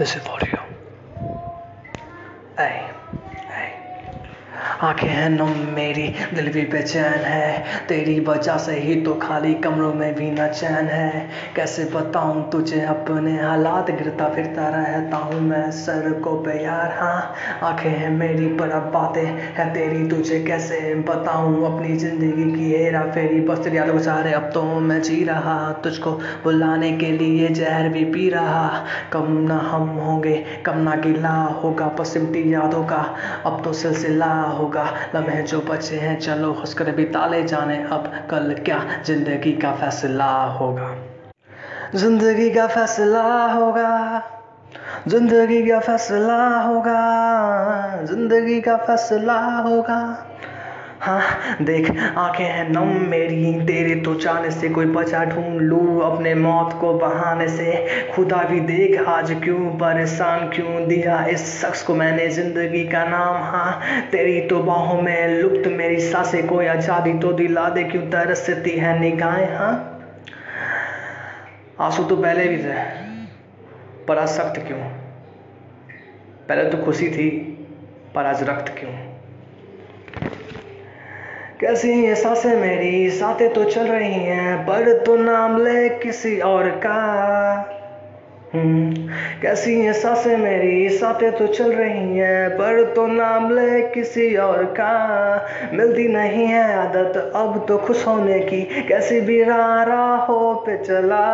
this 0.00 0.16
is 0.16 0.22
for 0.22 0.38
you. 0.40 0.58
Bye. 2.56 2.96
आँखें 4.80 5.08
हैं, 5.08 5.28
नम 5.30 5.74
मेरी, 5.74 6.06
दिल 6.34 6.48
भी 6.52 6.62
बेचैन 6.62 7.24
है। 7.24 7.64
तेरी 7.88 8.18
वजह 8.20 8.56
से 8.56 8.72
ही 8.80 8.94
तो 9.00 9.14
खाली 9.14 9.52
कमरों 9.54 9.92
में 9.94 10.14
भी 10.14 10.30
न 10.30 10.46
चैन 10.48 10.86
है। 10.88 11.28
कैसे 11.56 11.84
बताऊँ 11.84 12.50
तुझे, 12.50 12.80
अपने 12.80 13.36
हालात 13.40 13.90
गिरता 13.90 14.28
फिरता 14.28 14.68
रहता 14.68 15.16
हूँ 15.16 15.40
मैं, 15.40 15.70
सर 15.70 16.12
को 16.20 16.32
पे 16.42 16.64
यार 16.64 16.94
हाँ 16.98 17.34
आँखें 17.62 17.90
हैं 17.90 18.10
मेरी, 18.10 18.46
पर 18.56 18.70
अब 18.70 18.90
बातें 18.92 19.24
हैं 19.24 19.68
तेरी। 19.74 20.08
तुझे 20.08 20.40
कैसे 20.44 20.94
बताऊँ, 21.08 21.74
अपनी 21.74 21.96
ज़िंदगी 21.96 22.50
की 22.52 22.72
हेरा 22.72 23.02
फेरी। 23.10 23.40
बस 23.40 23.58
तेरी 23.58 23.76
यादों 23.76 23.98
सारे 23.98 24.32
अब 24.32 24.50
तो 24.54 24.62
मैं 24.80 25.00
जी 25.02 25.22
रहा। 25.24 25.58
तुझको 25.84 26.12
बुलाने 26.44 26.92
के 26.92 27.12
लिए 27.12 27.48
जहर 27.50 27.88
भी 27.88 28.04
पी 28.04 28.28
रहा। 28.30 28.66
कम 29.12 29.30
ना 29.42 29.58
हम 29.64 29.88
होंगे, 29.98 30.36
कम 30.66 30.78
ना 30.78 30.96
गिला 30.96 31.36
होगा, 31.62 31.86
बस 32.00 32.16
यादों 32.36 32.84
का 32.84 33.04
अब 33.46 33.62
तो 33.64 33.72
सिलसिला 33.72 34.32
होगा 34.40 34.68
लम्हे 35.14 35.42
जो 35.42 35.60
बचे 35.60 35.96
हैं, 35.96 36.20
चलो 36.20 36.52
खुशकर 36.54 36.90
भी 36.90 37.04
ताले 37.04 37.42
जाने। 37.42 37.76
अब 37.76 38.28
कल 38.30 38.54
क्या 38.54 39.02
ज़िंदगी 39.04 39.52
का 39.52 39.72
फैसला 39.72 40.44
होगा? 40.44 40.94
ज़िंदगी 41.94 42.50
का 42.50 42.66
फैसला 42.66 43.52
होगा। 43.52 44.22
ज़िंदगी 45.08 45.70
का 45.70 45.80
फैसला 45.80 46.58
होगा। 46.58 48.04
ज़िंदगी 48.04 48.60
का 48.60 48.76
फैसला 48.76 49.40
होगा। 49.40 50.26
हाँ 51.00 51.56
देख, 51.62 51.90
आँखें 52.18 52.44
हैं 52.44 52.68
नम 52.70 52.88
मेरी, 53.10 53.52
तेरे 53.66 53.94
तो 54.00 54.14
जाने 54.14 54.50
से 54.50 54.68
कोई 54.68 54.86
बचा 54.86 55.24
ढूंढ 55.24 55.60
लूँ 55.60 56.02
अपने 56.04 56.34
मौत 56.34 56.76
को 56.80 56.92
बहाने 56.94 57.46
से। 57.48 58.12
खुदा 58.14 58.42
भी 58.42 58.60
देख, 58.62 58.98
आज 59.00 59.32
क्यों 59.44 59.70
परेशान, 59.78 60.48
क्यों 60.48 60.86
दिया 60.88 61.24
इस 61.26 61.46
शख्स 61.60 61.82
को 61.82 61.94
मैंने 61.94 62.28
ज़िंदगी 62.30 62.84
का 62.88 63.04
नाम। 63.04 63.36
हाँ 63.44 63.80
तेरी 64.12 64.40
तो 64.48 64.58
बाहों 64.62 65.00
में 65.02 65.40
लुप्त 65.40 65.68
मेरी 65.68 66.00
साँसें, 66.02 66.46
कोई 66.46 66.66
आज़ादी 66.66 67.18
तो 67.18 67.32
दिला 67.32 67.68
दे, 67.68 67.84
क्यों 67.84 68.02
तरसती 68.02 68.78
है 68.78 68.98
निगाहें 69.00 69.56
हाँ? 69.56 69.74
आँसू 71.80 72.04
तो 72.04 72.16
पहले 72.16 72.48
भी 72.48 72.56
थे, 72.56 72.82
पर 74.06 74.18
आज 74.18 74.28
सख्त 74.28 74.60
क्यों? 74.66 74.78
पहले 76.48 76.70
तो 76.70 76.84
खुशी 76.84 77.08
थी, 77.08 77.30
पर 78.14 78.26
आज 78.26 78.42
रक्त 78.42 78.74
क्यों? 78.78 78.92
कैसी 81.60 82.14
साँसें 82.14 82.56
मेरी? 82.56 83.10
साथें 83.10 83.52
तो 83.52 83.64
चल 83.64 83.86
रही 83.86 84.12
हैं 84.14 84.66
पर 84.66 84.92
तो 84.98 85.16
नाम 85.16 85.56
ले 85.64 85.88
किसी 85.88 86.38
और 86.40 86.68
का। 86.70 86.94
हम्म, 88.54 89.08
कैसी 89.42 89.74
ये 89.84 89.92
साँसें 89.92 90.36
मेरी? 90.36 90.88
साथें 90.88 91.32
तो 91.32 91.46
चल 91.46 91.72
रही 91.72 92.18
हैं 92.18 92.50
पर 92.50 92.82
तो 92.96 93.06
नाम 93.06 93.50
ले 93.52 93.80
किसी 93.82 94.36
और 94.36 94.64
का। 94.64 94.94
मिलती 95.72 96.08
नहीं 96.08 96.46
है 96.46 96.64
आदत 96.76 97.32
अब 97.36 97.64
तो 97.68 97.78
खुश 97.78 98.06
होने 98.06 98.38
की 98.38 98.62
कैसी 98.88 99.20
भी 99.20 99.42
राहों 99.44 100.54
पे 100.54 100.76
चला। 100.78 101.24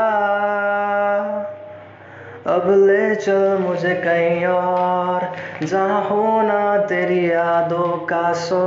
अब 2.46 2.70
ले 2.86 3.14
चल 3.14 3.58
मुझे 3.60 3.94
कहीं 3.94 4.46
और 4.46 5.32
जहाँ 5.62 6.02
होना 6.02 6.76
तेरी 6.78 7.30
यादों 7.30 7.88
का 8.06 8.32
सो 8.32 8.62